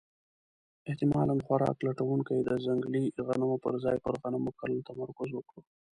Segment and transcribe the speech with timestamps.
[0.89, 5.59] احتمالاً خوراک لټونکو د ځنګلي غنمو پر ځای پر غنمو کرلو تمرکز وکړ.